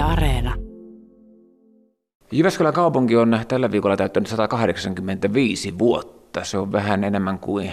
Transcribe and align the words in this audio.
Yle 0.00 0.08
Areena. 0.08 0.54
Jyväskylän 2.32 2.72
kaupunki 2.72 3.16
on 3.16 3.38
tällä 3.48 3.70
viikolla 3.70 3.96
täyttänyt 3.96 4.28
185 4.28 5.78
vuotta. 5.78 6.44
Se 6.44 6.58
on 6.58 6.72
vähän 6.72 7.04
enemmän 7.04 7.38
kuin 7.38 7.72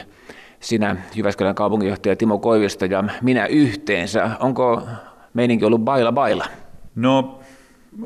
sinä 0.60 0.96
Jyväskylän 1.16 1.56
kaupunginjohtaja 1.56 2.16
Timo 2.16 2.38
Koivisto 2.38 2.86
ja 2.86 3.04
minä 3.22 3.46
yhteensä. 3.46 4.32
Onko 4.40 4.82
meininki 5.34 5.66
ollut 5.66 5.82
baila 5.82 6.12
baila? 6.12 6.46
No 6.96 7.40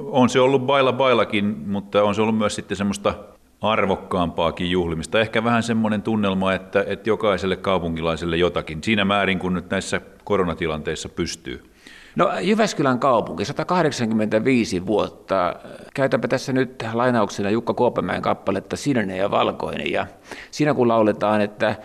on 0.02 0.30
se 0.30 0.40
ollut 0.40 0.66
baila 0.66 0.94
bailakin, 0.94 1.46
mutta 1.68 2.04
on 2.04 2.16
se 2.16 2.22
ollut 2.22 2.38
myös 2.38 2.56
sitten 2.56 2.78
semmoista 2.78 3.14
arvokkaampaakin 3.62 4.72
juhlimista. 4.72 5.20
Ehkä 5.20 5.44
vähän 5.44 5.64
semmoinen 5.64 6.02
tunnelma, 6.02 6.54
että, 6.54 6.84
että 6.88 7.10
jokaiselle 7.10 7.56
kaupunkilaiselle 7.56 8.38
jotakin, 8.38 8.84
siinä 8.84 9.06
määrin 9.06 9.40
kun 9.40 9.54
nyt 9.54 9.70
näissä 9.70 10.02
koronatilanteissa 10.24 11.10
pystyy. 11.10 11.71
No 12.16 12.32
Jyväskylän 12.40 13.00
kaupunki, 13.00 13.46
185 13.46 14.86
vuotta. 14.86 15.56
Käytänpä 15.94 16.28
tässä 16.28 16.54
nyt 16.54 16.84
lainauksena 16.94 17.50
Jukka 17.50 17.74
Kuopamäen 17.74 18.22
kappaletta 18.22 18.76
Sininen 18.76 19.18
ja 19.18 19.32
Valkoinen. 19.32 19.92
Ja 19.92 20.08
siinä 20.52 20.74
kun 20.74 20.88
lauletaan, 20.88 21.42
että 21.42 21.76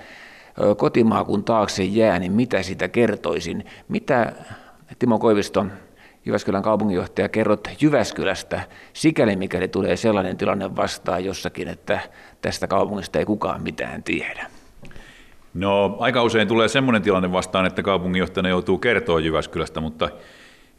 kotimaa 0.76 1.24
kun 1.24 1.44
taakse 1.44 1.84
jää, 1.84 2.18
niin 2.18 2.32
mitä 2.32 2.62
sitä 2.62 2.88
kertoisin? 2.88 3.64
Mitä 3.88 4.32
Timo 4.98 5.18
Koivisto, 5.18 5.66
Jyväskylän 6.24 6.62
kaupunginjohtaja, 6.62 7.28
kerrot 7.28 7.68
Jyväskylästä, 7.80 8.60
sikäli 8.92 9.36
mikäli 9.36 9.68
tulee 9.68 9.96
sellainen 9.96 10.36
tilanne 10.36 10.76
vastaan 10.76 11.24
jossakin, 11.24 11.68
että 11.68 12.00
tästä 12.42 12.66
kaupungista 12.66 13.18
ei 13.18 13.24
kukaan 13.24 13.62
mitään 13.62 14.02
tiedä? 14.02 14.46
No 15.56 15.96
aika 16.00 16.22
usein 16.22 16.48
tulee 16.48 16.68
semmoinen 16.68 17.02
tilanne 17.02 17.32
vastaan, 17.32 17.66
että 17.66 17.82
kaupunginjohtajana 17.82 18.48
joutuu 18.48 18.78
kertoa 18.78 19.20
Jyväskylästä, 19.20 19.80
mutta 19.80 20.08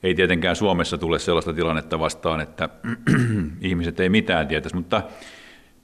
ei 0.03 0.15
tietenkään 0.15 0.55
Suomessa 0.55 0.97
tule 0.97 1.19
sellaista 1.19 1.53
tilannetta 1.53 1.99
vastaan, 1.99 2.39
että 2.39 2.69
ihmiset 3.61 3.99
ei 3.99 4.09
mitään 4.09 4.47
tietäisi. 4.47 4.75
Mutta 4.75 5.01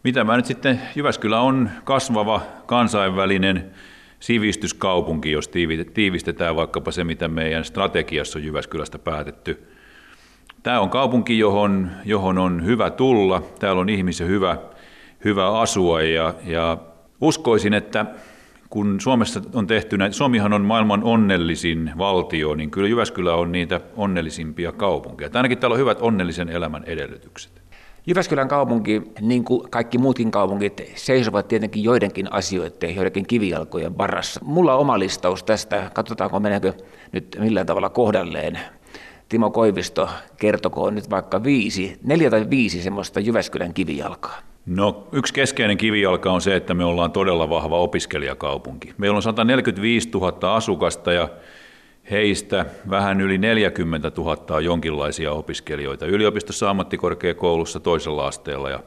mitä 0.04 0.24
mä 0.24 0.38
nyt 0.38 0.46
sitten, 0.46 0.82
Jyväskylä 0.96 1.40
on 1.40 1.70
kasvava 1.84 2.42
kansainvälinen 2.66 3.72
sivistyskaupunki, 4.20 5.32
jos 5.32 5.52
tiivistetään 5.94 6.56
vaikkapa 6.56 6.92
se, 6.92 7.04
mitä 7.04 7.28
meidän 7.28 7.66
strategiassa 7.66 8.40
on 8.40 8.46
Jyväskylästä 8.46 9.00
päätetty. 9.00 9.68
Tämä 10.64 10.80
on 10.80 10.90
kaupunki, 10.90 11.40
johon, 11.40 11.92
johon 12.06 12.38
on 12.38 12.66
hyvä 12.66 12.90
tulla, 12.90 13.44
täällä 13.60 13.82
on 13.82 13.90
ihmisen 13.90 14.28
hyvä, 14.28 14.58
hyvä 15.26 15.60
asua 15.60 16.02
ja, 16.02 16.34
ja 16.46 16.78
uskoisin, 17.22 17.74
että 17.74 18.06
kun 18.74 19.02
Suomessa 19.02 19.42
on 19.54 19.68
tehty 19.68 19.98
näitä, 19.98 20.16
Suomihan 20.16 20.54
on 20.54 20.66
maailman 20.66 21.04
onnellisin 21.04 21.92
valtio, 21.98 22.56
niin 22.56 22.72
kyllä 22.72 22.88
Jyväskylä 22.88 23.36
on 23.36 23.52
niitä 23.52 23.82
onnellisimpia 23.96 24.72
kaupunkeja. 24.72 25.30
Tai 25.30 25.40
ainakin 25.40 25.58
täällä 25.58 25.74
on 25.74 25.80
hyvät 25.80 25.98
onnellisen 26.02 26.50
elämän 26.50 26.84
edellytykset. 26.84 27.62
Jyväskylän 28.08 28.48
kaupunki, 28.48 29.02
niin 29.22 29.44
kuin 29.44 29.70
kaikki 29.70 29.98
muutkin 29.98 30.32
kaupungit, 30.32 30.82
seisovat 30.96 31.48
tietenkin 31.48 31.84
joidenkin 31.84 32.34
asioiden, 32.34 32.96
joidenkin 32.96 33.28
kivijalkojen 33.28 33.98
varassa. 33.98 34.40
Mulla 34.44 34.74
on 34.74 34.80
oma 34.80 35.00
listaus 35.00 35.44
tästä, 35.44 35.92
katsotaanko 35.94 36.40
meneekö 36.40 36.74
nyt 37.12 37.38
millään 37.40 37.66
tavalla 37.66 37.90
kohdalleen. 37.90 38.60
Timo 39.30 39.52
Koivisto 39.52 40.10
kertokoon 40.38 40.96
nyt 40.96 41.10
vaikka 41.10 41.44
viisi, 41.44 41.98
neljä 42.04 42.30
tai 42.30 42.50
viisi 42.50 42.82
semmoista 42.82 43.20
Jyväskylän 43.20 43.74
kivijalkaa. 43.74 44.53
No 44.66 45.08
yksi 45.12 45.34
keskeinen 45.34 45.78
kivijalka 45.78 46.32
on 46.32 46.42
se, 46.42 46.56
että 46.56 46.74
me 46.74 46.86
ollaan 46.86 47.12
todella 47.12 47.50
vahva 47.50 47.78
opiskelijakaupunki. 47.78 48.94
Meillä 48.98 49.16
on 49.16 49.22
145 49.22 50.10
000 50.10 50.56
asukasta 50.56 51.14
ja 51.14 51.30
heistä 52.12 52.66
vähän 52.90 53.22
yli 53.22 53.38
40 53.38 54.12
000 54.18 54.56
on 54.56 54.66
jonkinlaisia 54.66 55.32
opiskelijoita 55.32 56.06
yliopistossa, 56.06 56.70
ammattikorkeakoulussa, 56.70 57.80
toisella 57.80 58.28
asteella 58.28 58.70
ja, 58.70 58.80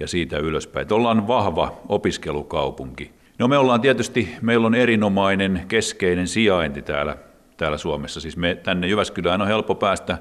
ja 0.00 0.08
siitä 0.08 0.38
ylöspäin. 0.38 0.82
Et 0.82 0.92
ollaan 0.92 1.28
vahva 1.28 1.80
opiskelukaupunki. 1.88 3.10
No 3.38 3.48
me 3.48 3.58
ollaan 3.58 3.80
tietysti, 3.80 4.36
meillä 4.42 4.66
on 4.66 4.74
erinomainen 4.74 5.64
keskeinen 5.68 6.28
sijainti 6.28 6.82
täällä, 6.82 7.16
täällä 7.56 7.78
Suomessa. 7.78 8.20
Siis 8.20 8.36
me, 8.36 8.54
tänne 8.54 8.86
Jyväskylään 8.86 9.42
on 9.42 9.48
helppo 9.48 9.74
päästä 9.74 10.18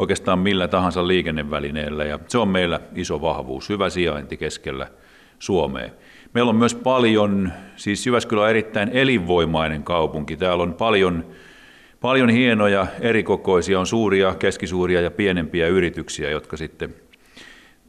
oikeastaan 0.00 0.38
millä 0.38 0.68
tahansa 0.68 1.06
liikennevälineellä. 1.06 2.04
Ja 2.04 2.18
se 2.28 2.38
on 2.38 2.48
meillä 2.48 2.80
iso 2.94 3.20
vahvuus, 3.20 3.68
hyvä 3.68 3.90
sijainti 3.90 4.36
keskellä 4.36 4.86
Suomea. 5.38 5.88
Meillä 6.34 6.48
on 6.48 6.56
myös 6.56 6.74
paljon, 6.74 7.52
siis 7.76 8.06
Jyväskylä 8.06 8.42
on 8.42 8.50
erittäin 8.50 8.90
elinvoimainen 8.92 9.82
kaupunki, 9.82 10.36
täällä 10.36 10.62
on 10.62 10.74
paljon, 10.74 11.26
paljon 12.00 12.30
hienoja 12.30 12.86
erikokoisia, 13.00 13.80
on 13.80 13.86
suuria, 13.86 14.34
keskisuuria 14.38 15.00
ja 15.00 15.10
pienempiä 15.10 15.68
yrityksiä, 15.68 16.30
jotka 16.30 16.56
sitten 16.56 16.94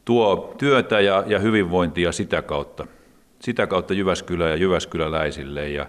tuo 0.04 0.54
työtä 0.58 1.00
ja, 1.00 1.24
ja 1.26 1.38
hyvinvointia 1.38 2.12
sitä 2.12 2.42
kautta, 2.42 2.86
sitä 3.40 3.66
kautta 3.66 3.94
Jyväskylä 3.94 4.48
ja 4.48 4.56
jyväskyläläisille. 4.56 5.68
Ja 5.68 5.86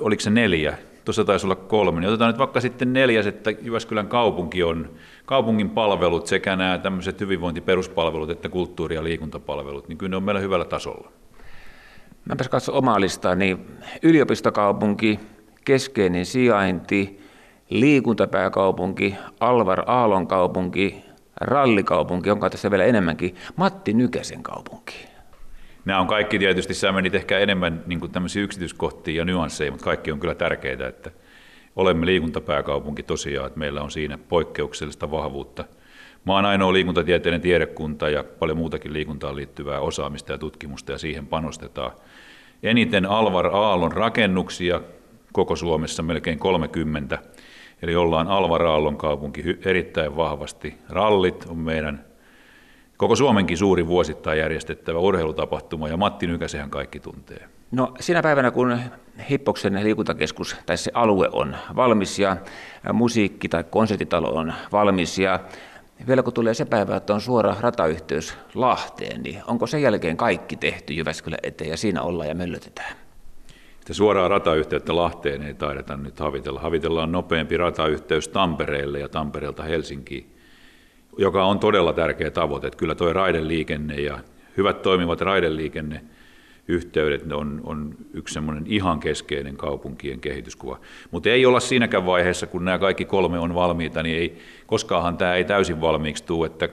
oliko 0.00 0.20
se 0.20 0.30
neljä, 0.30 0.78
tuossa 1.06 1.24
taisi 1.24 1.46
olla 1.46 1.54
kolme, 1.54 2.00
niin 2.00 2.08
otetaan 2.08 2.30
nyt 2.30 2.38
vaikka 2.38 2.60
sitten 2.60 2.92
neljäs, 2.92 3.26
että 3.26 3.50
Jyväskylän 3.50 4.08
kaupunki 4.08 4.62
on 4.62 4.90
kaupungin 5.26 5.70
palvelut, 5.70 6.26
sekä 6.26 6.56
nämä 6.56 6.78
tämmöiset 6.78 7.20
hyvinvointiperuspalvelut 7.20 8.30
että 8.30 8.48
kulttuuri- 8.48 8.94
ja 8.94 9.04
liikuntapalvelut, 9.04 9.88
niin 9.88 9.98
kyllä 9.98 10.10
ne 10.10 10.16
on 10.16 10.22
meillä 10.22 10.40
hyvällä 10.40 10.64
tasolla. 10.64 11.10
Mäpäs 12.24 12.48
katso 12.48 12.78
omaa 12.78 13.00
listaa, 13.00 13.34
niin 13.34 13.66
yliopistokaupunki, 14.02 15.20
keskeinen 15.64 16.26
sijainti, 16.26 17.20
liikuntapääkaupunki, 17.70 19.14
Alvar 19.40 19.82
Aallon 19.86 20.26
kaupunki, 20.26 21.04
rallikaupunki, 21.40 22.30
onko 22.30 22.50
tässä 22.50 22.70
vielä 22.70 22.84
enemmänkin, 22.84 23.34
Matti 23.56 23.92
Nykäsen 23.92 24.42
kaupunki. 24.42 25.15
Nämä 25.86 26.00
on 26.00 26.06
kaikki 26.06 26.38
tietysti, 26.38 26.74
sä 26.74 26.92
menit 26.92 27.14
ehkä 27.14 27.38
enemmän 27.38 27.82
niin 27.86 28.00
kuin 28.00 28.12
tämmöisiä 28.12 28.42
yksityiskohtia 28.42 29.16
ja 29.16 29.24
nyansseja, 29.24 29.70
mutta 29.70 29.84
kaikki 29.84 30.12
on 30.12 30.20
kyllä 30.20 30.34
tärkeitä, 30.34 30.88
että 30.88 31.10
olemme 31.76 32.06
liikuntapääkaupunki 32.06 33.02
tosiaan, 33.02 33.46
että 33.46 33.58
meillä 33.58 33.82
on 33.82 33.90
siinä 33.90 34.18
poikkeuksellista 34.18 35.10
vahvuutta. 35.10 35.64
Mä 36.24 36.32
oon 36.32 36.44
ainoa 36.44 36.72
liikuntatieteellinen 36.72 37.40
tiedekunta 37.40 38.08
ja 38.08 38.24
paljon 38.38 38.56
muutakin 38.56 38.92
liikuntaan 38.92 39.36
liittyvää 39.36 39.80
osaamista 39.80 40.32
ja 40.32 40.38
tutkimusta 40.38 40.92
ja 40.92 40.98
siihen 40.98 41.26
panostetaan. 41.26 41.92
Eniten 42.62 43.06
Alvar 43.06 43.46
Aallon 43.46 43.92
rakennuksia 43.92 44.80
koko 45.32 45.56
Suomessa, 45.56 46.02
melkein 46.02 46.38
30. 46.38 47.18
Eli 47.82 47.96
ollaan 47.96 48.28
Alvar 48.28 48.62
Aallon 48.62 48.96
kaupunki 48.96 49.58
erittäin 49.64 50.16
vahvasti. 50.16 50.74
Rallit 50.88 51.46
on 51.48 51.58
meidän 51.58 52.04
koko 52.96 53.16
Suomenkin 53.16 53.58
suuri 53.58 53.86
vuosittain 53.86 54.38
järjestettävä 54.38 54.98
urheilutapahtuma 54.98 55.88
ja 55.88 55.96
Matti 55.96 56.26
Nykäsehän 56.26 56.70
kaikki 56.70 57.00
tuntee. 57.00 57.48
No 57.70 57.94
sinä 58.00 58.22
päivänä, 58.22 58.50
kun 58.50 58.78
Hippoksen 59.30 59.84
liikuntakeskus 59.84 60.56
tai 60.66 60.76
se 60.76 60.90
alue 60.94 61.28
on 61.32 61.56
valmis 61.76 62.18
ja 62.18 62.36
musiikki- 62.92 63.48
tai 63.48 63.64
konsertitalo 63.64 64.34
on 64.34 64.52
valmis 64.72 65.18
ja 65.18 65.40
vielä 66.06 66.22
kun 66.22 66.32
tulee 66.32 66.54
se 66.54 66.64
päivä, 66.64 66.96
että 66.96 67.14
on 67.14 67.20
suora 67.20 67.56
ratayhteys 67.60 68.38
Lahteen, 68.54 69.22
niin 69.22 69.42
onko 69.46 69.66
sen 69.66 69.82
jälkeen 69.82 70.16
kaikki 70.16 70.56
tehty 70.56 70.92
Jyväskylän 70.92 71.38
eteen 71.42 71.70
ja 71.70 71.76
siinä 71.76 72.02
ollaan 72.02 72.28
ja 72.28 72.34
möllötetään? 72.34 72.96
Sitä 73.80 73.94
suoraa 73.94 74.28
ratayhteyttä 74.28 74.96
Lahteen 74.96 75.42
ei 75.42 75.54
taideta 75.54 75.96
nyt 75.96 76.20
havitella. 76.20 76.60
Havitellaan 76.60 77.12
nopeampi 77.12 77.56
ratayhteys 77.56 78.28
Tampereelle 78.28 78.98
ja 78.98 79.08
Tampereelta 79.08 79.62
Helsinkiin 79.62 80.35
joka 81.18 81.44
on 81.44 81.58
todella 81.58 81.92
tärkeä 81.92 82.30
tavoite. 82.30 82.66
Että 82.66 82.78
kyllä 82.78 82.94
tuo 82.94 83.12
raideliikenne 83.12 83.94
ja 83.94 84.18
hyvät 84.56 84.82
toimivat 84.82 85.20
raideliikenne 85.20 86.00
yhteydet 86.68 87.32
on, 87.32 87.60
on 87.64 87.94
yksi 88.12 88.34
semmoinen 88.34 88.64
ihan 88.66 89.00
keskeinen 89.00 89.56
kaupunkien 89.56 90.20
kehityskuva. 90.20 90.78
Mutta 91.10 91.28
ei 91.28 91.46
olla 91.46 91.60
siinäkään 91.60 92.06
vaiheessa, 92.06 92.46
kun 92.46 92.64
nämä 92.64 92.78
kaikki 92.78 93.04
kolme 93.04 93.38
on 93.38 93.54
valmiita, 93.54 94.02
niin 94.02 94.18
ei, 94.18 94.38
koskaanhan 94.66 95.16
tämä 95.16 95.34
ei 95.34 95.44
täysin 95.44 95.80
valmiiksi 95.80 96.24
tule, 96.24 96.46
että 96.46 96.68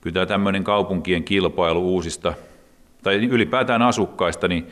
kyllä 0.00 0.14
tämä 0.14 0.26
tämmöinen 0.26 0.64
kaupunkien 0.64 1.24
kilpailu 1.24 1.88
uusista, 1.88 2.34
tai 3.02 3.14
ylipäätään 3.14 3.82
asukkaista, 3.82 4.48
niin, 4.48 4.66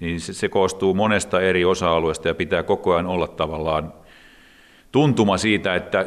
niin 0.00 0.20
se, 0.20 0.32
se 0.32 0.48
koostuu 0.48 0.94
monesta 0.94 1.40
eri 1.40 1.64
osa-alueesta 1.64 2.28
ja 2.28 2.34
pitää 2.34 2.62
koko 2.62 2.94
ajan 2.94 3.06
olla 3.06 3.26
tavallaan 3.28 3.92
tuntuma 4.92 5.38
siitä, 5.38 5.74
että 5.74 6.06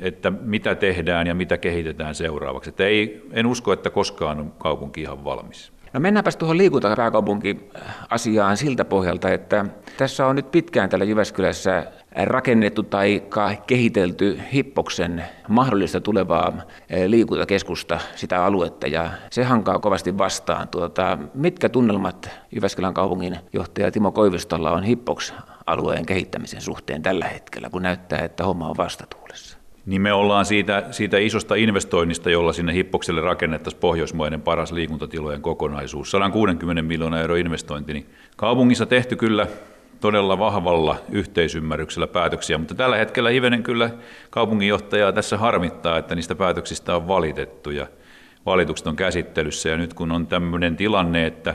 että 0.00 0.30
mitä 0.30 0.74
tehdään 0.74 1.26
ja 1.26 1.34
mitä 1.34 1.58
kehitetään 1.58 2.14
seuraavaksi. 2.14 2.70
Että 2.70 2.84
ei, 2.84 3.28
en 3.32 3.46
usko, 3.46 3.72
että 3.72 3.90
koskaan 3.90 4.40
on 4.40 4.52
kaupunki 4.58 5.00
ihan 5.00 5.24
valmis. 5.24 5.72
No 5.92 6.00
mennäänpäs 6.00 6.36
tuohon 6.36 6.58
liikuntapääkaupunki-asiaan 6.58 8.56
siltä 8.56 8.84
pohjalta, 8.84 9.30
että 9.30 9.64
tässä 9.96 10.26
on 10.26 10.36
nyt 10.36 10.50
pitkään 10.50 10.88
täällä 10.90 11.04
Jyväskylässä 11.04 11.86
rakennettu 12.24 12.82
tai 12.82 13.22
kehitelty 13.66 14.40
Hippoksen 14.52 15.24
mahdollista 15.48 16.00
tulevaa 16.00 16.52
eh, 16.90 17.08
liikuntakeskusta, 17.08 18.00
sitä 18.16 18.44
aluetta, 18.44 18.86
ja 18.86 19.10
se 19.30 19.44
hankaa 19.44 19.78
kovasti 19.78 20.18
vastaan. 20.18 20.68
Tuota, 20.68 21.18
mitkä 21.34 21.68
tunnelmat 21.68 22.30
Jyväskylän 22.52 22.94
kaupungin 22.94 23.36
johtaja 23.52 23.90
Timo 23.90 24.12
Koivistolla 24.12 24.70
on 24.70 24.82
Hippoks 24.82 25.34
alueen 25.66 26.06
kehittämisen 26.06 26.60
suhteen 26.60 27.02
tällä 27.02 27.24
hetkellä, 27.24 27.70
kun 27.70 27.82
näyttää, 27.82 28.18
että 28.18 28.44
homma 28.44 28.68
on 28.68 28.76
vastatuulessa? 28.76 29.49
Niin 29.86 30.02
me 30.02 30.12
ollaan 30.12 30.46
siitä, 30.46 30.82
siitä 30.90 31.18
isosta 31.18 31.54
investoinnista, 31.54 32.30
jolla 32.30 32.52
sinne 32.52 32.74
Hippokselle 32.74 33.20
rakennettaisiin 33.20 33.80
pohjoismainen 33.80 34.42
paras 34.42 34.72
liikuntatilojen 34.72 35.42
kokonaisuus, 35.42 36.10
160 36.10 36.82
miljoonaa 36.82 37.20
euro 37.20 37.34
investointi, 37.34 37.92
niin 37.92 38.06
kaupungissa 38.36 38.86
tehty 38.86 39.16
kyllä 39.16 39.46
todella 40.00 40.38
vahvalla 40.38 40.96
yhteisymmärryksellä 41.12 42.06
päätöksiä, 42.06 42.58
mutta 42.58 42.74
tällä 42.74 42.96
hetkellä 42.96 43.30
hivenen 43.30 43.62
kyllä 43.62 43.90
kaupunginjohtajaa 44.30 45.12
tässä 45.12 45.38
harmittaa, 45.38 45.98
että 45.98 46.14
niistä 46.14 46.34
päätöksistä 46.34 46.96
on 46.96 47.08
valitettu 47.08 47.70
ja 47.70 47.86
valitukset 48.46 48.86
on 48.86 48.96
käsittelyssä. 48.96 49.68
Ja 49.68 49.76
nyt 49.76 49.94
kun 49.94 50.12
on 50.12 50.26
tämmöinen 50.26 50.76
tilanne, 50.76 51.26
että 51.26 51.54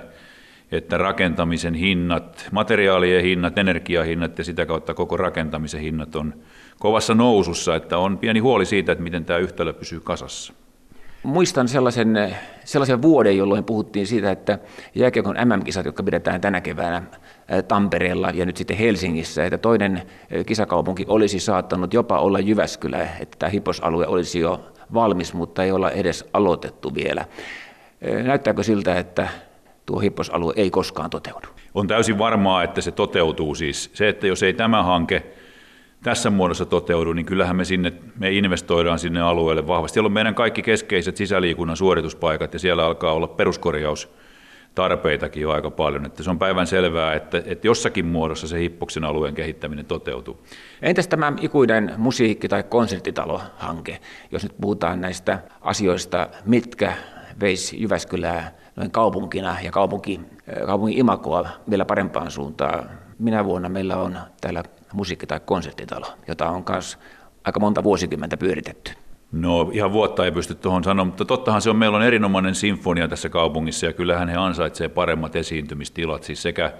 että 0.71 0.97
rakentamisen 0.97 1.73
hinnat, 1.73 2.47
materiaalien 2.51 3.23
hinnat, 3.23 3.57
energiahinnat 3.57 4.37
ja 4.37 4.43
sitä 4.43 4.65
kautta 4.65 4.93
koko 4.93 5.17
rakentamisen 5.17 5.81
hinnat 5.81 6.15
on 6.15 6.33
kovassa 6.79 7.15
nousussa, 7.15 7.75
että 7.75 7.97
on 7.97 8.17
pieni 8.17 8.39
huoli 8.39 8.65
siitä, 8.65 8.91
että 8.91 9.03
miten 9.03 9.25
tämä 9.25 9.39
yhtälö 9.39 9.73
pysyy 9.73 9.99
kasassa. 9.99 10.53
Muistan 11.23 11.67
sellaisen, 11.67 12.35
sellaisen 12.65 13.01
vuoden, 13.01 13.37
jolloin 13.37 13.63
puhuttiin 13.63 14.07
siitä, 14.07 14.31
että 14.31 14.59
jääkiekon 14.95 15.35
MM-kisat, 15.45 15.85
jotka 15.85 16.03
pidetään 16.03 16.41
tänä 16.41 16.61
keväänä 16.61 17.03
Tampereella 17.67 18.29
ja 18.29 18.45
nyt 18.45 18.57
sitten 18.57 18.77
Helsingissä, 18.77 19.45
että 19.45 19.57
toinen 19.57 20.01
kisakaupunki 20.45 21.05
olisi 21.07 21.39
saattanut 21.39 21.93
jopa 21.93 22.19
olla 22.19 22.39
Jyväskylä, 22.39 23.07
että 23.19 23.35
tämä 23.39 23.49
hiposalue 23.49 24.07
olisi 24.07 24.39
jo 24.39 24.65
valmis, 24.93 25.33
mutta 25.33 25.63
ei 25.63 25.71
olla 25.71 25.91
edes 25.91 26.29
aloitettu 26.33 26.95
vielä. 26.95 27.25
Näyttääkö 28.23 28.63
siltä, 28.63 28.99
että 28.99 29.27
tuo 29.85 29.99
hipposalue 29.99 30.53
ei 30.55 30.69
koskaan 30.69 31.09
toteudu? 31.09 31.47
On 31.73 31.87
täysin 31.87 32.17
varmaa, 32.17 32.63
että 32.63 32.81
se 32.81 32.91
toteutuu 32.91 33.55
siis. 33.55 33.89
Se, 33.93 34.09
että 34.09 34.27
jos 34.27 34.43
ei 34.43 34.53
tämä 34.53 34.83
hanke 34.83 35.23
tässä 36.03 36.29
muodossa 36.29 36.65
toteudu, 36.65 37.13
niin 37.13 37.25
kyllähän 37.25 37.55
me 37.55 37.65
sinne, 37.65 37.93
me 38.19 38.31
investoidaan 38.31 38.99
sinne 38.99 39.21
alueelle 39.21 39.67
vahvasti. 39.67 39.93
Siellä 39.93 40.07
on 40.07 40.13
meidän 40.13 40.35
kaikki 40.35 40.61
keskeiset 40.61 41.17
sisäliikunnan 41.17 41.77
suorituspaikat 41.77 42.53
ja 42.53 42.59
siellä 42.59 42.85
alkaa 42.85 43.13
olla 43.13 43.27
peruskorjaus 43.27 44.09
tarpeitakin 44.75 45.41
jo 45.41 45.51
aika 45.51 45.71
paljon. 45.71 46.05
Että 46.05 46.23
se 46.23 46.29
on 46.29 46.39
päivän 46.39 46.67
selvää, 46.67 47.13
että, 47.13 47.43
että 47.45 47.67
jossakin 47.67 48.05
muodossa 48.05 48.47
se 48.47 48.59
Hippoksen 48.59 49.03
alueen 49.03 49.35
kehittäminen 49.35 49.85
toteutuu. 49.85 50.39
Entäs 50.81 51.07
tämä 51.07 51.33
ikuinen 51.41 51.93
musiikki- 51.97 52.47
tai 52.47 52.63
konserttitalohanke, 52.63 53.99
jos 54.31 54.43
nyt 54.43 54.53
puhutaan 54.61 55.01
näistä 55.01 55.39
asioista, 55.61 56.27
mitkä 56.45 56.93
veisi 57.39 57.81
Jyväskylää 57.81 58.51
noin 58.75 58.91
kaupunkina 58.91 59.57
ja 59.63 59.71
kaupunki, 59.71 60.21
kaupungin 60.65 60.97
imakoa 60.97 61.49
vielä 61.69 61.85
parempaan 61.85 62.31
suuntaan. 62.31 62.89
Minä 63.19 63.45
vuonna 63.45 63.69
meillä 63.69 63.97
on 63.97 64.17
täällä 64.41 64.63
musiikki- 64.93 65.27
tai 65.27 65.39
konserttitalo, 65.45 66.07
jota 66.27 66.49
on 66.49 66.63
myös 66.69 66.97
aika 67.43 67.59
monta 67.59 67.83
vuosikymmentä 67.83 68.37
pyöritetty. 68.37 68.91
No 69.31 69.69
ihan 69.73 69.91
vuotta 69.91 70.25
ei 70.25 70.31
pysty 70.31 70.55
tuohon 70.55 70.83
sanomaan, 70.83 71.07
mutta 71.07 71.25
tottahan 71.25 71.61
se 71.61 71.69
on, 71.69 71.75
meillä 71.75 71.97
on 71.97 72.03
erinomainen 72.03 72.55
sinfonia 72.55 73.07
tässä 73.07 73.29
kaupungissa 73.29 73.85
ja 73.85 73.93
kyllähän 73.93 74.29
he 74.29 74.35
ansaitsevat 74.35 74.93
paremmat 74.93 75.35
esiintymistilat, 75.35 76.23
siis 76.23 76.41
sekä, 76.41 76.73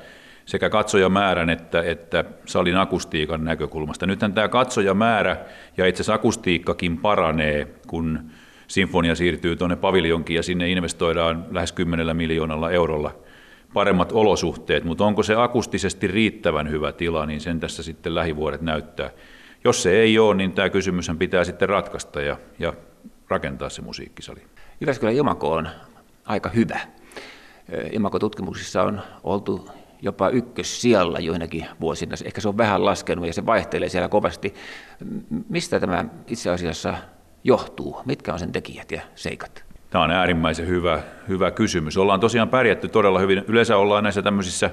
sekä 0.46 0.70
katsojamäärän 0.70 1.50
että, 1.50 1.82
että 1.82 2.24
salin 2.46 2.78
akustiikan 2.78 3.44
näkökulmasta. 3.44 4.06
Nythän 4.06 4.34
tämä 4.34 4.48
katsojamäärä 4.48 5.38
ja 5.78 5.86
itse 5.86 6.02
asiassa 6.02 6.14
akustiikkakin 6.14 6.98
paranee, 6.98 7.68
kun 7.88 8.30
sinfonia 8.68 9.16
siirtyy 9.16 9.56
tuonne 9.56 9.76
paviljonkiin 9.76 10.36
ja 10.36 10.44
sinne 10.44 10.70
investoidaan 10.70 11.46
lähes 11.52 11.72
10 11.72 12.18
miljoonalla 12.18 12.72
eurolla 12.72 13.16
paremmat 13.74 14.12
olosuhteet, 14.12 14.84
mutta 14.84 15.06
onko 15.06 15.24
se 15.24 15.36
akustisesti 15.36 16.08
riittävän 16.08 16.70
hyvä 16.70 16.92
tila, 16.92 17.26
niin 17.26 17.42
sen 17.42 17.60
tässä 17.60 17.84
sitten 17.84 18.16
lähivuodet 18.16 18.62
näyttää. 18.62 19.10
Jos 19.64 19.84
se 19.84 19.92
ei 19.92 20.20
ole, 20.20 20.36
niin 20.36 20.52
tämä 20.52 20.70
kysymys 20.70 21.12
pitää 21.20 21.44
sitten 21.44 21.70
ratkaista 21.70 22.22
ja, 22.22 22.38
ja 22.60 22.74
rakentaa 23.30 23.70
se 23.70 23.82
musiikkisali. 23.82 24.42
Jyväskylän 24.82 25.16
Imako 25.16 25.52
on 25.52 25.70
aika 26.26 26.50
hyvä. 26.50 26.80
Imako-tutkimuksissa 27.92 28.84
on 28.84 29.02
oltu 29.24 29.70
jopa 30.02 30.30
ykkössijalla 30.30 31.20
joinakin 31.20 31.66
vuosina. 31.82 32.16
Ehkä 32.26 32.42
se 32.42 32.48
on 32.48 32.58
vähän 32.58 32.86
laskenut 32.86 33.28
ja 33.28 33.34
se 33.34 33.46
vaihtelee 33.46 33.90
siellä 33.90 34.10
kovasti. 34.10 34.54
Mistä 35.50 35.80
tämä 35.80 36.06
itse 36.28 36.50
asiassa 36.50 36.94
johtuu? 37.46 38.02
Mitkä 38.06 38.34
on 38.34 38.40
sen 38.40 38.52
tekijät 38.52 38.92
ja 38.92 39.02
seikat? 39.16 39.66
Tämä 39.90 40.04
on 40.04 40.12
äärimmäisen 40.12 40.68
hyvä, 40.68 41.00
hyvä 41.28 41.52
kysymys. 41.52 41.98
Ollaan 41.98 42.20
tosiaan 42.20 42.50
pärjätty 42.50 42.88
todella 42.88 43.20
hyvin. 43.20 43.44
Yleensä 43.48 43.78
ollaan 43.78 44.04
näissä 44.04 44.22
tämmöisissä 44.22 44.70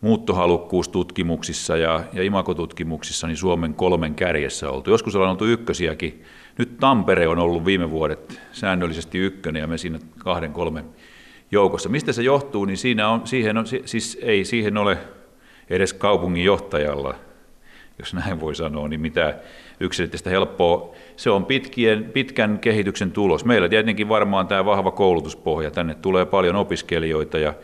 muuttohalukkuustutkimuksissa 0.00 1.76
ja, 1.76 2.04
ja 2.12 2.22
imakotutkimuksissa 2.22 3.26
niin 3.26 3.36
Suomen 3.36 3.74
kolmen 3.74 4.14
kärjessä 4.14 4.70
oltu. 4.70 4.90
Joskus 4.90 5.16
ollaan 5.16 5.30
oltu 5.30 5.46
ykkösiäkin. 5.46 6.24
Nyt 6.58 6.76
Tampere 6.76 7.28
on 7.28 7.38
ollut 7.38 7.64
viime 7.64 7.90
vuodet 7.90 8.40
säännöllisesti 8.52 9.18
ykkönen 9.18 9.60
ja 9.60 9.66
me 9.66 9.78
siinä 9.78 9.98
kahden 10.18 10.52
kolmen 10.52 10.84
joukossa. 11.50 11.88
Mistä 11.88 12.12
se 12.12 12.22
johtuu, 12.22 12.64
niin 12.64 12.76
siinä 12.76 13.08
on, 13.08 13.26
siihen 13.26 13.58
on, 13.58 13.64
siis 13.84 14.18
ei 14.22 14.44
siihen 14.44 14.76
ole 14.76 14.98
edes 15.70 15.92
kaupungin 15.94 16.44
johtajalla, 16.44 17.14
jos 18.00 18.14
näin 18.14 18.40
voi 18.40 18.54
sanoa, 18.54 18.88
niin 18.88 19.00
mitä 19.00 19.34
yksilöllistä 19.80 20.30
helppoa. 20.30 20.94
Se 21.16 21.30
on 21.30 21.44
pitkien, 21.44 22.04
pitkän 22.04 22.58
kehityksen 22.58 23.12
tulos. 23.12 23.44
Meillä 23.44 23.68
tietenkin 23.68 24.08
varmaan 24.08 24.46
tämä 24.46 24.64
vahva 24.64 24.90
koulutuspohja. 24.90 25.70
Tänne 25.70 25.94
tulee 25.94 26.26
paljon 26.26 26.56
opiskelijoita 26.56 27.38
ja 27.38 27.54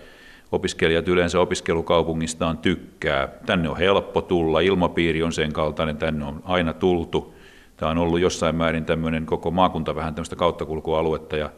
opiskelijat 0.52 1.08
yleensä 1.08 1.40
opiskelukaupungistaan 1.40 2.58
tykkää. 2.58 3.28
Tänne 3.46 3.68
on 3.68 3.76
helppo 3.76 4.22
tulla, 4.22 4.60
ilmapiiri 4.60 5.22
on 5.22 5.32
sen 5.32 5.52
kaltainen, 5.52 5.96
tänne 5.96 6.24
on 6.24 6.42
aina 6.44 6.72
tultu. 6.72 7.34
Tämä 7.76 7.90
on 7.90 7.98
ollut 7.98 8.20
jossain 8.20 8.56
määrin 8.56 8.84
tämmöinen 8.84 9.26
koko 9.26 9.50
maakunta 9.50 9.94
vähän 9.94 10.14
tämmöistä 10.14 10.36
kauttakulkualuetta 10.36 11.36
ja, 11.36 11.50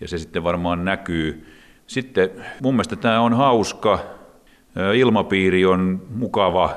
ja 0.00 0.08
se 0.08 0.18
sitten 0.18 0.44
varmaan 0.44 0.84
näkyy. 0.84 1.46
Sitten 1.86 2.30
mun 2.62 2.74
mielestä 2.74 2.96
tämä 2.96 3.20
on 3.20 3.34
hauska, 3.34 3.98
ilmapiiri 4.94 5.66
on 5.66 6.02
mukava, 6.14 6.70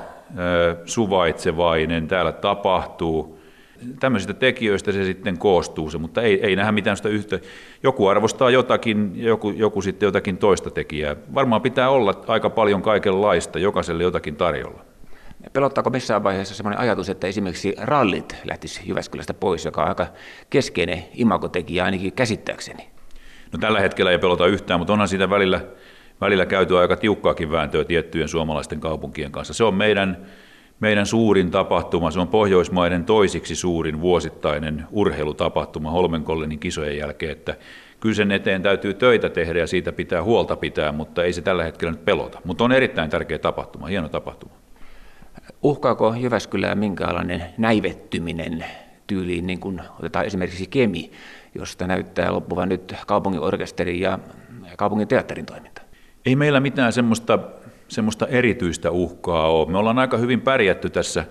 suvaitsevainen, 0.84 2.08
täällä 2.08 2.32
tapahtuu. 2.32 3.40
Tämmöisistä 4.00 4.34
tekijöistä 4.34 4.92
se 4.92 5.04
sitten 5.04 5.38
koostuu 5.38 5.90
se, 5.90 5.98
mutta 5.98 6.22
ei, 6.22 6.46
ei 6.46 6.56
nähdä 6.56 6.72
mitään 6.72 6.96
sitä 6.96 7.08
yhtä. 7.08 7.38
Joku 7.82 8.06
arvostaa 8.06 8.50
jotakin, 8.50 9.12
joku, 9.14 9.50
joku 9.50 9.82
sitten 9.82 10.06
jotakin 10.06 10.36
toista 10.38 10.70
tekijää. 10.70 11.16
Varmaan 11.34 11.62
pitää 11.62 11.90
olla 11.90 12.14
aika 12.26 12.50
paljon 12.50 12.82
kaikenlaista, 12.82 13.58
jokaiselle 13.58 14.02
jotakin 14.02 14.36
tarjolla. 14.36 14.84
Pelottaako 15.52 15.90
missään 15.90 16.24
vaiheessa 16.24 16.54
sellainen 16.54 16.80
ajatus, 16.80 17.08
että 17.08 17.26
esimerkiksi 17.26 17.74
rallit 17.78 18.36
lähtisi 18.44 18.80
Jyväskylästä 18.86 19.34
pois, 19.34 19.64
joka 19.64 19.82
on 19.82 19.88
aika 19.88 20.06
keskeinen 20.50 21.04
imagotekijä 21.14 21.84
ainakin 21.84 22.12
käsittääkseni? 22.12 22.88
No 23.52 23.58
tällä 23.58 23.80
hetkellä 23.80 24.10
ei 24.10 24.18
pelota 24.18 24.46
yhtään, 24.46 24.80
mutta 24.80 24.92
onhan 24.92 25.08
siitä 25.08 25.30
välillä 25.30 25.60
välillä 26.20 26.46
käyty 26.46 26.78
aika 26.78 26.96
tiukkaakin 26.96 27.50
vääntöä 27.50 27.84
tiettyjen 27.84 28.28
suomalaisten 28.28 28.80
kaupunkien 28.80 29.32
kanssa. 29.32 29.54
Se 29.54 29.64
on 29.64 29.74
meidän, 29.74 30.26
meidän 30.80 31.06
suurin 31.06 31.50
tapahtuma, 31.50 32.10
se 32.10 32.20
on 32.20 32.28
Pohjoismaiden 32.28 33.04
toisiksi 33.04 33.56
suurin 33.56 34.00
vuosittainen 34.00 34.86
urheilutapahtuma 34.90 35.90
Holmenkollenin 35.90 36.58
kisojen 36.58 36.98
jälkeen, 36.98 37.32
että 37.32 37.56
kyllä 38.00 38.14
sen 38.14 38.32
eteen 38.32 38.62
täytyy 38.62 38.94
töitä 38.94 39.28
tehdä 39.28 39.58
ja 39.58 39.66
siitä 39.66 39.92
pitää 39.92 40.22
huolta 40.22 40.56
pitää, 40.56 40.92
mutta 40.92 41.24
ei 41.24 41.32
se 41.32 41.42
tällä 41.42 41.64
hetkellä 41.64 41.92
nyt 41.92 42.04
pelota. 42.04 42.40
Mutta 42.44 42.64
on 42.64 42.72
erittäin 42.72 43.10
tärkeä 43.10 43.38
tapahtuma, 43.38 43.86
hieno 43.86 44.08
tapahtuma. 44.08 44.52
Uhkaako 45.62 46.14
Jyväskylää 46.14 46.74
minkälainen 46.74 47.44
näivettyminen 47.58 48.64
tyyliin, 49.06 49.46
niin 49.46 49.60
kuin 49.60 49.80
otetaan 49.98 50.26
esimerkiksi 50.26 50.66
Kemi, 50.66 51.10
josta 51.54 51.86
näyttää 51.86 52.32
loppuvan 52.32 52.68
nyt 52.68 52.94
kaupungin 53.06 53.40
orkesterin 53.40 54.00
ja 54.00 54.18
kaupungin 54.76 55.08
teatterin 55.08 55.46
toiminta? 55.46 55.79
Ei 56.26 56.36
meillä 56.36 56.60
mitään 56.60 56.92
semmoista, 56.92 57.38
semmoista 57.88 58.26
erityistä 58.26 58.90
uhkaa 58.90 59.50
ole. 59.50 59.70
Me 59.70 59.78
ollaan 59.78 59.98
aika 59.98 60.16
hyvin 60.16 60.40
pärjätty 60.40 60.90
tässä, 60.90 61.24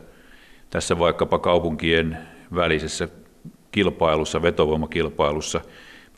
tässä 0.70 1.00
vaikkapa 1.00 1.40
kaupunkien 1.40 2.18
välisessä 2.56 3.08
kilpailussa, 3.72 4.42
vetovoimakilpailussa. 4.42 5.62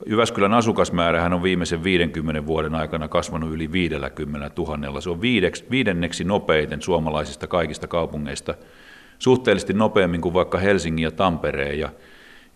Jyväskylän 0.05 0.53
asukasmäärähän 0.53 1.33
on 1.33 1.43
viimeisen 1.43 1.83
50 1.83 2.45
vuoden 2.45 2.75
aikana 2.75 3.07
kasvanut 3.07 3.51
yli 3.51 3.71
50 3.71 4.51
000. 4.57 5.01
Se 5.01 5.09
on 5.09 5.21
viidenneksi 5.71 6.23
nopeiten 6.23 6.81
suomalaisista 6.81 7.47
kaikista 7.47 7.87
kaupungeista, 7.87 8.53
suhteellisesti 9.19 9.73
nopeammin 9.73 10.21
kuin 10.21 10.33
vaikka 10.33 10.57
Helsingin 10.57 11.03
ja 11.03 11.11
Tampereen. 11.11 11.79
Ja 11.79 11.89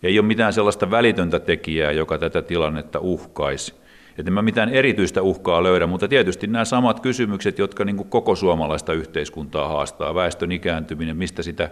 ei 0.02 0.18
ole 0.18 0.26
mitään 0.26 0.52
sellaista 0.52 0.90
välitöntä 0.90 1.40
tekijää, 1.40 1.92
joka 1.92 2.18
tätä 2.18 2.42
tilannetta 2.42 2.98
uhkaisi. 2.98 3.85
Että 4.18 4.30
mä 4.30 4.42
mitään 4.42 4.68
erityistä 4.68 5.22
uhkaa 5.22 5.62
löydä, 5.62 5.86
mutta 5.86 6.08
tietysti 6.08 6.46
nämä 6.46 6.64
samat 6.64 7.00
kysymykset, 7.00 7.58
jotka 7.58 7.84
niin 7.84 7.96
kuin 7.96 8.08
koko 8.08 8.34
suomalaista 8.34 8.92
yhteiskuntaa 8.92 9.68
haastaa, 9.68 10.14
väestön 10.14 10.52
ikääntyminen, 10.52 11.16
mistä 11.16 11.42
sitä 11.42 11.70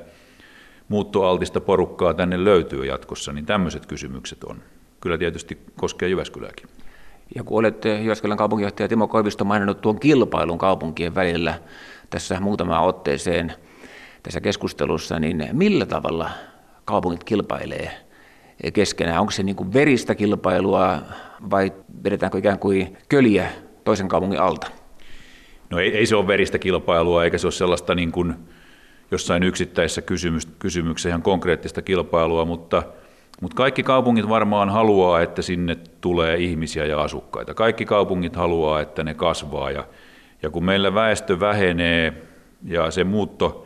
muuttoaltista 0.89 1.61
porukkaa 1.61 2.15
tänne 2.15 2.45
löytyy 2.45 2.87
jatkossa, 2.87 3.33
niin 3.33 3.47
tämmöiset 3.47 3.87
kysymykset 3.87 4.45
on. 4.45 4.63
Kyllä 5.01 5.19
tietysti 5.19 5.59
koskee 5.77 6.09
Jyväskylääkin. 6.09 6.69
Ja 7.35 7.45
kun 7.45 7.59
olette 7.59 8.01
Jyväskylän 8.03 8.39
kaupunginjohtaja 8.39 8.89
Timo 8.89 9.09
Koivisto 9.09 9.45
maininnut 9.45 9.81
tuon 9.81 10.01
kilpailun 10.01 10.59
kaupunkien 10.59 11.15
välillä 11.15 11.55
tässä 12.11 12.41
muutamaan 12.41 12.85
otteeseen 12.85 13.53
tässä 14.23 14.41
keskustelussa, 14.41 15.19
niin 15.19 15.49
millä 15.53 15.87
tavalla 15.87 16.31
kaupungit 16.85 17.25
kilpailee 17.25 18.04
keskenään? 18.73 19.21
Onko 19.21 19.31
se 19.31 19.43
niin 19.43 19.57
kuin 19.57 19.73
veristä 19.73 20.15
kilpailua 20.15 20.99
vai 21.51 21.73
vedetäänkö 22.05 22.39
ikään 22.39 22.59
kuin 22.59 22.97
köliä 23.09 23.49
toisen 23.85 24.09
kaupungin 24.09 24.41
alta? 24.41 24.67
No 25.71 25.79
ei, 25.79 25.97
ei 25.97 26.07
se 26.07 26.17
ole 26.17 26.27
veristä 26.27 26.59
kilpailua, 26.59 27.25
eikä 27.25 27.39
se 27.39 27.47
ole 27.47 27.53
sellaista 27.53 27.95
niin 27.95 28.13
kuin 28.13 28.35
jossain 29.11 29.43
yksittäisessä 29.43 30.03
kysymys, 30.03 30.47
kysymyksessä 30.59 31.09
ihan 31.09 31.23
konkreettista 31.23 31.83
kilpailua, 31.83 32.45
mutta, 32.45 32.83
mutta 33.41 33.57
kaikki 33.57 33.83
kaupungit 33.83 34.29
varmaan 34.29 34.71
haluaa, 34.71 35.23
että 35.23 35.43
sinne 35.43 35.77
tulee 36.01 36.37
ihmisiä 36.37 36.87
ja 36.87 37.03
asukkaita. 37.03 37.55
Kaikki 37.55 37.85
kaupungit 37.85 38.37
haluaa, 38.37 38.81
että 38.81 39.05
ne 39.05 39.15
kasvaa 39.15 39.71
ja, 39.71 39.85
ja 40.43 40.51
kun 40.51 40.65
meillä 40.65 40.95
väestö 40.95 41.41
vähenee 41.41 42.23
ja 42.65 42.91
se 42.91 43.05
muutto, 43.05 43.64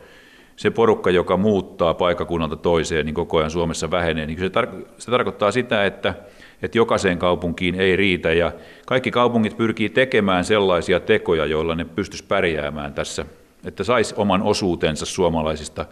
se 0.59 0.71
porukka, 0.71 1.09
joka 1.09 1.37
muuttaa 1.37 1.93
paikakunnalta 1.93 2.55
toiseen, 2.55 3.05
niin 3.05 3.13
koko 3.13 3.37
ajan 3.37 3.51
Suomessa 3.51 3.91
vähenee, 3.91 4.25
niin 4.25 4.39
se, 4.39 4.47
tar- 4.47 4.85
se 4.97 5.11
tarkoittaa 5.11 5.51
sitä, 5.51 5.85
että, 5.85 6.13
että 6.61 6.77
jokaiseen 6.77 7.17
kaupunkiin 7.17 7.75
ei 7.75 7.95
riitä 7.95 8.33
ja 8.33 8.51
kaikki 8.85 9.11
kaupungit 9.11 9.57
pyrkii 9.57 9.89
tekemään 9.89 10.45
sellaisia 10.45 10.99
tekoja, 10.99 11.45
joilla 11.45 11.75
ne 11.75 11.85
pystyisi 11.85 12.23
pärjäämään 12.23 12.93
tässä, 12.93 13.25
että 13.65 13.83
saisi 13.83 14.15
oman 14.17 14.41
osuutensa 14.41 15.05
suomalaisista 15.05 15.85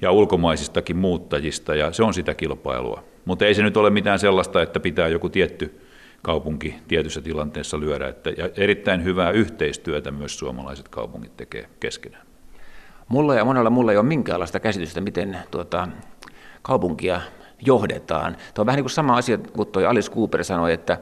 ja 0.00 0.10
ulkomaisistakin 0.10 0.96
muuttajista 0.96 1.74
ja 1.74 1.92
se 1.92 2.02
on 2.02 2.14
sitä 2.14 2.34
kilpailua. 2.34 3.04
Mutta 3.24 3.46
ei 3.46 3.54
se 3.54 3.62
nyt 3.62 3.76
ole 3.76 3.90
mitään 3.90 4.18
sellaista, 4.18 4.62
että 4.62 4.80
pitää 4.80 5.08
joku 5.08 5.28
tietty 5.28 5.80
kaupunki 6.22 6.74
tietyssä 6.88 7.20
tilanteessa 7.20 7.80
lyödä. 7.80 8.08
Että, 8.08 8.30
ja 8.30 8.48
erittäin 8.56 9.04
hyvää 9.04 9.30
yhteistyötä 9.30 10.10
myös 10.10 10.38
suomalaiset 10.38 10.88
kaupungit 10.88 11.36
tekee 11.36 11.68
keskenään. 11.80 12.26
Mulla 13.08 13.34
ja 13.34 13.44
monella 13.44 13.70
mulla 13.70 13.92
ei 13.92 13.98
ole 13.98 14.06
minkäänlaista 14.06 14.60
käsitystä, 14.60 15.00
miten 15.00 15.38
tuota, 15.50 15.88
kaupunkia 16.62 17.20
johdetaan. 17.66 18.36
Tuo 18.54 18.62
on 18.62 18.66
vähän 18.66 18.76
niin 18.76 18.84
kuin 18.84 18.90
sama 18.90 19.16
asia, 19.16 19.38
kun 19.38 19.66
tuo 19.66 19.88
Alice 19.88 20.12
Cooper 20.12 20.44
sanoi, 20.44 20.72
että 20.72 20.98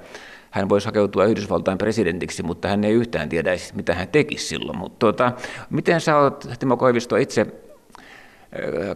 hän 0.51 0.69
voisi 0.69 0.87
hakeutua 0.87 1.25
Yhdysvaltain 1.25 1.79
presidentiksi, 1.79 2.43
mutta 2.43 2.69
hän 2.69 2.85
ei 2.85 2.93
yhtään 2.93 3.29
tiedä, 3.29 3.51
mitä 3.75 3.95
hän 3.95 4.09
tekisi 4.09 4.47
silloin. 4.47 4.79
Mutta 4.79 4.99
tuota, 4.99 5.33
miten 5.71 6.01
sä 6.01 6.19
olet, 6.19 6.49
Timo 6.59 6.77
Koivisto, 6.77 7.17
itse 7.17 7.47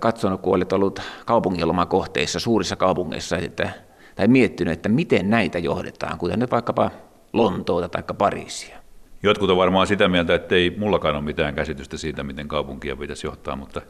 katsonut, 0.00 0.40
kun 0.40 0.54
olet 0.56 0.72
ollut 0.72 1.00
kaupungilomakohteissa, 1.26 2.40
suurissa 2.40 2.76
kaupungeissa, 2.76 3.36
että, 3.36 3.70
tai 4.14 4.28
miettinyt, 4.28 4.72
että 4.72 4.88
miten 4.88 5.30
näitä 5.30 5.58
johdetaan, 5.58 6.18
kuten 6.18 6.38
nyt 6.38 6.50
vaikkapa 6.50 6.90
Lontoota 7.32 7.88
tai 7.88 8.02
Pariisia? 8.18 8.77
Jotkut 9.22 9.50
on 9.50 9.56
varmaan 9.56 9.86
sitä 9.86 10.08
mieltä, 10.08 10.34
että 10.34 10.54
ei 10.54 10.74
mullakaan 10.78 11.16
ole 11.16 11.24
mitään 11.24 11.54
käsitystä 11.54 11.96
siitä, 11.96 12.24
miten 12.24 12.48
kaupunkia 12.48 12.96
pitäisi 12.96 13.26
johtaa, 13.26 13.56
mutta, 13.56 13.82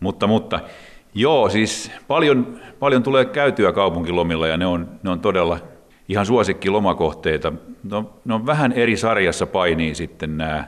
mutta, 0.00 0.26
mutta 0.26 0.60
joo, 1.14 1.48
siis 1.48 1.92
paljon, 2.08 2.60
paljon 2.78 3.02
tulee 3.02 3.24
käytyä 3.24 3.72
kaupunkilomilla 3.72 4.46
ja 4.46 4.56
ne 4.56 4.66
on, 4.66 4.88
ne 5.02 5.10
on 5.10 5.20
todella 5.20 5.58
ihan 6.08 6.26
suosikki 6.26 6.70
lomakohteita. 6.70 7.52
No, 7.90 8.20
ne 8.24 8.34
on 8.34 8.46
vähän 8.46 8.72
eri 8.72 8.96
sarjassa 8.96 9.46
painii 9.46 9.94
sitten 9.94 10.36
nämä 10.36 10.64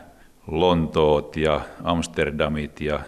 Lontoot 0.46 1.36
ja 1.36 1.60
Amsterdamit 1.84 2.80
ja 2.80 3.00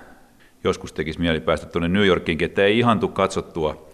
joskus 0.64 0.92
tekisi 0.92 1.20
mieli 1.20 1.40
päästä 1.40 1.66
tuonne 1.66 1.88
New 1.88 2.06
Yorkiinkin, 2.06 2.46
että 2.46 2.64
ei 2.64 2.78
ihan 2.78 3.00
tule 3.00 3.10
katsottua 3.10 3.86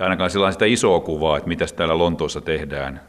ainakaan 0.00 0.30
sitä 0.30 0.64
isoa 0.64 1.00
kuvaa, 1.00 1.36
että 1.36 1.48
mitä 1.48 1.66
täällä 1.76 1.98
Lontoossa 1.98 2.40
tehdään 2.40 3.00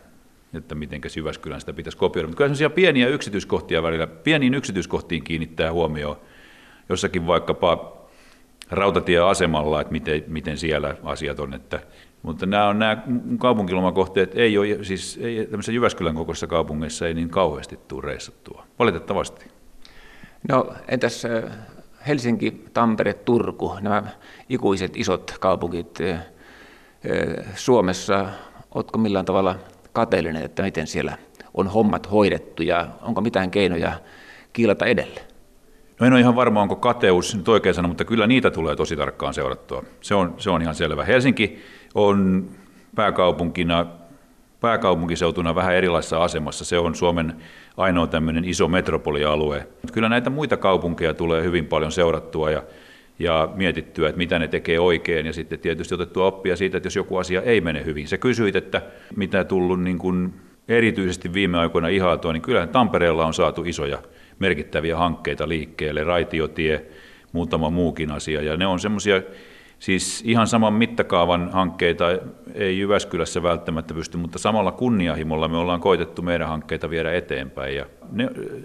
että 0.53 0.75
miten 0.75 1.01
Jyväskylän 1.17 1.59
sitä 1.59 1.73
pitäisi 1.73 1.97
kopioida. 1.97 2.27
Mutta 2.27 2.37
kyllä 2.37 2.47
sellaisia 2.47 2.69
pieniä 2.69 3.07
yksityiskohtia 3.07 3.83
välillä, 3.83 4.07
pieniin 4.07 4.53
yksityiskohtiin 4.53 5.23
kiinnittää 5.23 5.71
huomioon 5.71 6.17
jossakin 6.89 7.27
vaikkapa 7.27 7.97
rautatieasemalla, 8.69 9.81
että 9.81 9.91
miten, 9.91 10.23
miten 10.27 10.57
siellä 10.57 10.95
asiat 11.03 11.39
on. 11.39 11.53
Että, 11.53 11.79
mutta 12.23 12.45
nämä, 12.45 12.67
on, 12.67 12.79
nämä 12.79 13.03
kaupunkilomakohteet 13.39 14.31
ei 14.35 14.57
ole, 14.57 14.83
siis 14.83 15.19
ei, 15.21 15.45
tämmöisessä 15.45 15.71
Jyväskylän 15.71 16.15
kokoisessa 16.15 16.47
kaupungissa 16.47 17.07
ei 17.07 17.13
niin 17.13 17.29
kauheasti 17.29 17.79
tule 17.87 18.05
reissattua, 18.05 18.65
valitettavasti. 18.79 19.45
No 20.49 20.73
entäs 20.87 21.23
Helsinki, 22.07 22.63
Tampere, 22.73 23.13
Turku, 23.13 23.75
nämä 23.81 24.03
ikuiset 24.49 24.97
isot 24.97 25.35
kaupungit 25.39 25.99
Suomessa, 27.55 28.25
oletko 28.75 28.97
millään 28.99 29.25
tavalla 29.25 29.55
kateellinen, 29.97 30.43
että 30.45 30.63
miten 30.63 30.87
siellä 30.87 31.17
on 31.53 31.67
hommat 31.67 32.11
hoidettu 32.11 32.63
ja 32.63 32.87
onko 33.01 33.21
mitään 33.21 33.51
keinoja 33.51 33.91
kiilata 34.53 34.85
edelle? 34.85 35.21
No 35.99 36.07
en 36.07 36.13
ole 36.13 36.19
ihan 36.19 36.35
varma, 36.35 36.61
onko 36.61 36.75
kateus 36.75 37.35
nyt 37.35 37.49
oikein 37.49 37.75
sana, 37.75 37.87
mutta 37.87 38.05
kyllä 38.05 38.27
niitä 38.27 38.51
tulee 38.51 38.75
tosi 38.75 38.95
tarkkaan 38.95 39.33
seurattua. 39.33 39.83
Se 40.01 40.15
on, 40.15 40.35
se 40.37 40.49
on 40.49 40.61
ihan 40.61 40.75
selvä. 40.75 41.05
Helsinki 41.05 41.63
on 41.95 42.49
pääkaupunkina, 42.95 43.85
pääkaupunkiseutuna 44.61 45.55
vähän 45.55 45.75
erilaisessa 45.75 46.23
asemassa. 46.23 46.65
Se 46.65 46.79
on 46.79 46.95
Suomen 46.95 47.35
ainoa 47.77 48.07
tämmöinen 48.07 48.45
iso 48.45 48.67
metropolialue. 48.67 49.67
Kyllä 49.93 50.09
näitä 50.09 50.29
muita 50.29 50.57
kaupunkeja 50.57 51.13
tulee 51.13 51.43
hyvin 51.43 51.65
paljon 51.65 51.91
seurattua 51.91 52.51
ja 52.51 52.63
ja 53.19 53.49
mietittyä, 53.55 54.09
että 54.09 54.17
mitä 54.17 54.39
ne 54.39 54.47
tekee 54.47 54.79
oikein 54.79 55.25
ja 55.25 55.33
sitten 55.33 55.59
tietysti 55.59 55.95
otettua 55.95 56.25
oppia 56.25 56.55
siitä, 56.55 56.77
että 56.77 56.87
jos 56.87 56.95
joku 56.95 57.17
asia 57.17 57.41
ei 57.41 57.61
mene 57.61 57.85
hyvin. 57.85 58.07
Se 58.07 58.17
kysyit, 58.17 58.55
että 58.55 58.81
mitä 59.15 59.43
tullut 59.43 59.81
niin 59.81 59.97
kuin 59.97 60.33
erityisesti 60.67 61.33
viime 61.33 61.57
aikoina 61.57 61.87
ihaatua, 61.87 62.33
niin 62.33 62.41
kyllähän 62.41 62.69
Tampereella 62.69 63.25
on 63.25 63.33
saatu 63.33 63.63
isoja 63.63 63.99
merkittäviä 64.39 64.97
hankkeita 64.97 65.47
liikkeelle, 65.47 66.03
raitiotie, 66.03 66.85
muutama 67.31 67.69
muukin 67.69 68.11
asia, 68.11 68.41
ja 68.41 68.57
ne 68.57 68.67
on 68.67 68.79
semmoisia 68.79 69.21
siis 69.79 70.23
ihan 70.25 70.47
saman 70.47 70.73
mittakaavan 70.73 71.51
hankkeita 71.51 72.05
ei 72.53 72.79
Jyväskylässä 72.79 73.43
välttämättä 73.43 73.93
pysty, 73.93 74.17
mutta 74.17 74.39
samalla 74.39 74.71
kunnianhimolla 74.71 75.47
me 75.47 75.57
ollaan 75.57 75.79
koitettu 75.79 76.21
meidän 76.21 76.47
hankkeita 76.47 76.89
viedä 76.89 77.13
eteenpäin. 77.13 77.75
Ja 77.75 77.85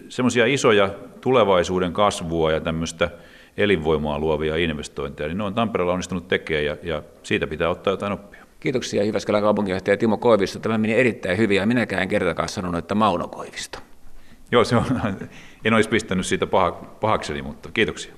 semmoisia 0.09 0.47
isoja 0.47 0.91
tulevaisuuden 1.21 1.93
kasvua 1.93 2.53
ja 2.53 2.61
tämmöistä 2.61 3.11
elinvoimaa 3.57 4.19
luovia 4.19 4.57
investointeja, 4.57 5.29
niin 5.29 5.39
ne 5.39 5.45
on 5.45 5.55
Tampereella 5.55 5.93
onnistunut 5.93 6.29
tekemään 6.29 6.65
ja, 6.65 6.77
ja 6.83 7.03
siitä 7.23 7.47
pitää 7.47 7.69
ottaa 7.69 7.93
jotain 7.93 8.13
oppia. 8.13 8.43
Kiitoksia 8.61 9.05
Jyväskylän 9.05 9.43
kaupunginjohtaja 9.43 9.97
Timo 9.97 10.17
Koivisto. 10.17 10.59
Tämä 10.59 10.79
meni 10.79 10.95
erittäin 10.95 11.39
hyvin 11.39 11.57
ja 11.57 11.67
minäkään 11.67 12.09
kertakaan 12.09 12.49
sanonut, 12.49 12.79
että 12.79 12.95
Mauno 12.95 13.29
Koivisto. 13.29 13.79
Joo, 14.53 14.65
se 14.65 14.77
on, 14.77 14.85
en 15.65 15.75
olisi 15.75 15.89
pistänyt 15.89 16.27
siitä 16.27 16.47
paha, 16.47 16.73
pahakseni, 16.73 17.43
mutta 17.43 17.69
kiitoksia. 17.75 18.15